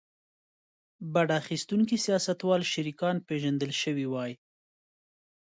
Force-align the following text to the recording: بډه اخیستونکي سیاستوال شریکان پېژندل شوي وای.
بډه 1.13 1.33
اخیستونکي 1.41 1.97
سیاستوال 2.05 2.61
شریکان 2.73 3.15
پېژندل 3.27 3.71
شوي 3.81 4.05
وای. 4.09 4.31